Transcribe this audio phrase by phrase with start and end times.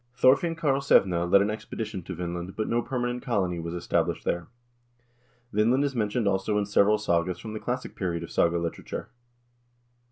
[0.15, 4.47] Thorfinn Karlsevne led an expedition to Vinland, but no permanent colony was established there.
[5.53, 9.09] Vinland is mentioned also in several sagas from the classic period of saga literature.